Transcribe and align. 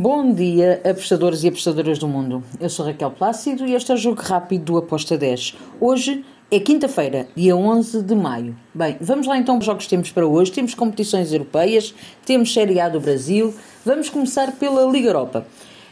Bom 0.00 0.32
dia, 0.32 0.80
apostadores 0.88 1.42
e 1.42 1.48
apostadoras 1.48 1.98
do 1.98 2.06
mundo. 2.06 2.40
Eu 2.60 2.70
sou 2.70 2.86
Raquel 2.86 3.10
Plácido 3.10 3.66
e 3.66 3.74
este 3.74 3.90
é 3.90 3.96
o 3.96 3.98
Jogo 3.98 4.22
Rápido 4.22 4.62
do 4.66 4.78
Aposta 4.78 5.18
10. 5.18 5.56
Hoje 5.80 6.24
é 6.52 6.60
quinta-feira, 6.60 7.26
dia 7.34 7.56
11 7.56 8.02
de 8.02 8.14
maio. 8.14 8.56
Bem, 8.72 8.96
vamos 9.00 9.26
lá 9.26 9.36
então 9.36 9.58
os 9.58 9.64
jogos 9.64 9.86
que 9.86 9.90
temos 9.90 10.12
para 10.12 10.24
hoje. 10.24 10.52
Temos 10.52 10.72
competições 10.72 11.32
europeias, 11.32 11.92
temos 12.24 12.54
Série 12.54 12.78
A 12.78 12.88
do 12.88 13.00
Brasil. 13.00 13.52
Vamos 13.84 14.08
começar 14.08 14.52
pela 14.52 14.88
Liga 14.88 15.08
Europa. 15.08 15.44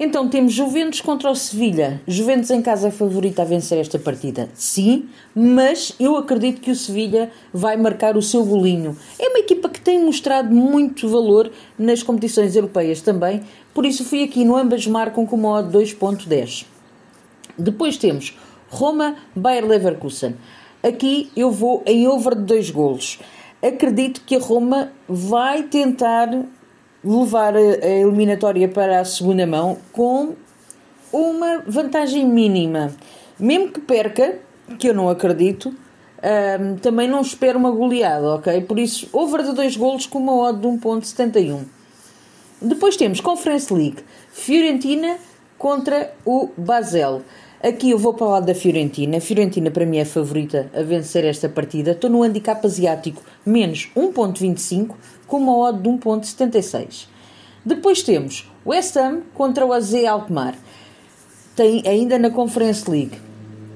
Então 0.00 0.28
temos 0.28 0.52
Juventus 0.52 1.00
contra 1.00 1.28
o 1.28 1.34
Sevilha. 1.34 2.00
Juventus 2.06 2.50
em 2.50 2.62
casa 2.62 2.86
é 2.86 2.90
favorita 2.92 3.42
a 3.42 3.44
vencer 3.44 3.78
esta 3.78 3.98
partida, 3.98 4.48
sim, 4.54 5.08
mas 5.34 5.92
eu 5.98 6.16
acredito 6.16 6.60
que 6.60 6.70
o 6.70 6.76
Sevilha 6.76 7.32
vai 7.52 7.76
marcar 7.76 8.16
o 8.16 8.22
seu 8.22 8.44
golinho. 8.44 8.96
É 9.18 9.28
uma 9.28 9.40
equipa 9.40 9.68
que 9.68 9.80
tem 9.80 10.04
mostrado 10.04 10.54
muito 10.54 11.08
valor 11.08 11.50
nas 11.76 12.04
competições 12.04 12.54
europeias 12.54 13.00
também, 13.00 13.42
por 13.74 13.84
isso 13.84 14.04
fui 14.04 14.22
aqui 14.22 14.44
no 14.44 14.56
ambas 14.56 14.86
marcam 14.86 15.26
com 15.26 15.34
uma 15.34 15.58
odd 15.58 15.76
2.10. 15.76 16.64
Depois 17.58 17.96
temos 17.96 18.38
Roma 18.70 19.16
Bayer 19.34 19.66
Leverkusen. 19.66 20.36
Aqui 20.80 21.28
eu 21.36 21.50
vou 21.50 21.82
em 21.84 22.06
over 22.06 22.36
de 22.36 22.42
dois 22.42 22.70
golos. 22.70 23.18
Acredito 23.60 24.22
que 24.24 24.36
a 24.36 24.40
Roma 24.40 24.92
vai 25.08 25.64
tentar 25.64 26.28
levar 27.04 27.56
a, 27.56 27.60
eliminatória 27.60 28.68
para 28.68 29.00
a 29.00 29.04
segunda 29.04 29.46
mão 29.46 29.78
com 29.92 30.34
uma 31.12 31.62
vantagem 31.66 32.26
mínima. 32.26 32.92
Mesmo 33.38 33.70
que 33.70 33.80
perca, 33.80 34.38
que 34.78 34.88
eu 34.88 34.94
não 34.94 35.08
acredito, 35.08 35.74
um, 36.18 36.76
também 36.76 37.08
não 37.08 37.20
espero 37.20 37.58
uma 37.58 37.70
goleada, 37.70 38.34
ok? 38.34 38.60
Por 38.62 38.78
isso, 38.78 39.08
over 39.12 39.44
de 39.44 39.52
dois 39.52 39.76
golos 39.76 40.06
com 40.06 40.18
uma 40.18 40.34
odd 40.34 40.60
de 40.60 40.66
1.71. 40.66 41.64
Depois 42.60 42.96
temos 42.96 43.20
Conference 43.20 43.72
League, 43.72 44.04
Fiorentina 44.32 45.16
contra 45.56 46.12
o 46.24 46.50
Basel. 46.56 47.22
Aqui 47.60 47.90
eu 47.90 47.98
vou 47.98 48.14
para 48.14 48.26
o 48.26 48.30
lado 48.30 48.46
da 48.46 48.54
Fiorentina. 48.54 49.16
A 49.16 49.20
Fiorentina 49.20 49.68
para 49.68 49.84
mim 49.84 49.96
é 49.96 50.02
a 50.02 50.06
favorita 50.06 50.70
a 50.72 50.80
vencer 50.82 51.24
esta 51.24 51.48
partida. 51.48 51.90
Estou 51.90 52.08
no 52.08 52.22
handicap 52.22 52.64
asiático 52.64 53.20
menos 53.44 53.90
1.25 53.96 54.94
com 55.26 55.38
uma 55.38 55.56
odd 55.56 55.82
de 55.82 55.88
1.76. 55.88 57.08
Depois 57.64 58.02
temos 58.04 58.48
West 58.64 58.96
Ham 58.96 59.22
contra 59.34 59.66
o 59.66 59.72
AZ 59.72 59.92
Alkmaar. 60.04 60.54
Tem 61.56 61.82
ainda 61.84 62.16
na 62.16 62.30
Conference 62.30 62.88
League. 62.88 63.18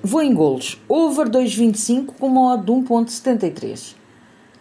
Vou 0.00 0.22
em 0.22 0.32
golos. 0.32 0.80
Over 0.88 1.28
2.25 1.28 2.14
com 2.20 2.28
uma 2.28 2.54
odd 2.54 2.64
de 2.64 2.70
1.73. 2.70 3.96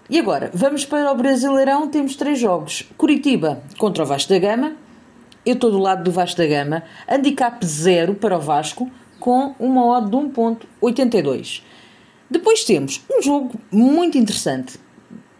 E 0.09 0.19
agora, 0.19 0.49
vamos 0.51 0.85
para 0.85 1.11
o 1.11 1.15
Brasileirão. 1.15 1.87
Temos 1.87 2.15
três 2.15 2.39
jogos. 2.39 2.83
Curitiba 2.97 3.61
contra 3.77 4.03
o 4.03 4.07
Vasco 4.07 4.33
da 4.33 4.39
Gama. 4.39 4.73
Eu 5.45 5.53
estou 5.53 5.69
do 5.69 5.77
lado 5.77 6.03
do 6.03 6.11
Vasco 6.11 6.37
da 6.37 6.47
Gama. 6.47 6.83
Handicap 7.07 7.63
0 7.63 8.15
para 8.15 8.37
o 8.37 8.41
Vasco 8.41 8.89
com 9.23 9.55
uma 9.57 9.85
odd 9.85 10.11
de 10.11 10.17
1.82. 10.17 11.61
Depois 12.29 12.65
temos 12.65 13.01
um 13.09 13.21
jogo 13.21 13.53
muito 13.71 14.17
interessante. 14.17 14.77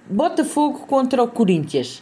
Botafogo 0.09 0.87
contra 0.87 1.21
o 1.21 1.27
Corinthians. 1.27 2.01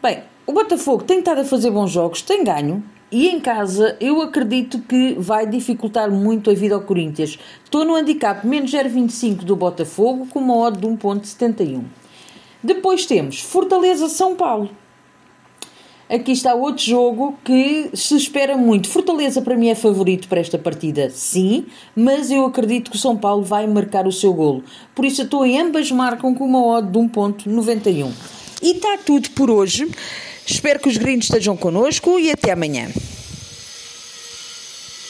Bem, 0.00 0.22
o 0.46 0.52
Botafogo 0.52 1.02
tem 1.02 1.18
estado 1.18 1.40
a 1.40 1.44
fazer 1.44 1.72
bons 1.72 1.90
jogos, 1.90 2.22
tem 2.22 2.44
ganho, 2.44 2.84
e 3.10 3.26
em 3.26 3.40
casa 3.40 3.96
eu 4.00 4.22
acredito 4.22 4.78
que 4.82 5.14
vai 5.18 5.48
dificultar 5.48 6.08
muito 6.12 6.48
a 6.48 6.54
vida 6.54 6.76
ao 6.76 6.82
Corinthians. 6.82 7.36
Estou 7.64 7.84
no 7.84 7.96
handicap 7.96 8.46
menos 8.46 8.70
0,25 8.70 9.38
do 9.38 9.56
Botafogo 9.56 10.28
com 10.28 10.38
uma 10.38 10.56
odd 10.58 10.78
de 10.78 10.86
1,71. 10.86 11.82
Depois 12.62 13.04
temos 13.04 13.40
Fortaleza 13.40 14.08
São 14.08 14.36
Paulo 14.36 14.70
aqui 16.10 16.32
está 16.32 16.54
outro 16.54 16.84
jogo 16.84 17.38
que 17.44 17.90
se 17.94 18.16
espera 18.16 18.56
muito. 18.56 18.88
Fortaleza 18.88 19.40
para 19.40 19.56
mim 19.56 19.68
é 19.68 19.74
favorito 19.74 20.28
para 20.28 20.40
esta 20.40 20.58
partida, 20.58 21.08
sim, 21.10 21.66
mas 21.94 22.30
eu 22.30 22.44
acredito 22.44 22.90
que 22.90 22.96
o 22.96 23.00
São 23.00 23.16
Paulo 23.16 23.42
vai 23.42 23.66
marcar 23.66 24.06
o 24.06 24.12
seu 24.12 24.32
golo. 24.32 24.64
Por 24.94 25.04
isso 25.04 25.22
estou 25.22 25.46
em 25.46 25.60
ambas 25.60 25.90
marcam 25.90 26.34
com 26.34 26.44
uma 26.44 26.66
odd 26.66 26.90
de 26.90 26.98
1.91. 26.98 28.10
E 28.62 28.72
está 28.72 28.98
tudo 28.98 29.30
por 29.30 29.50
hoje. 29.50 29.88
Espero 30.44 30.80
que 30.80 30.88
os 30.88 30.96
gringos 30.96 31.26
estejam 31.26 31.56
connosco 31.56 32.18
e 32.18 32.30
até 32.30 32.50
amanhã. 32.50 32.88